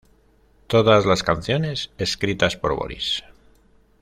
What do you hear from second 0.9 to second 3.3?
las canciones escritas por Boris.